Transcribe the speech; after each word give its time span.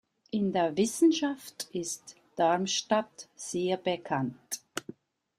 In 0.31 0.51
der 0.51 0.75
Wissenschaft 0.77 1.67
ist 1.73 2.15
Darmstadt 2.35 3.27
sehr 3.35 3.77
bekannt. 3.77 4.63